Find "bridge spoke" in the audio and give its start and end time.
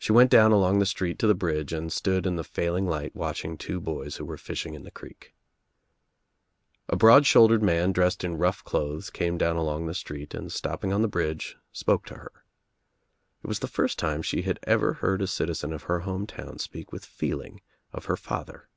11.08-12.04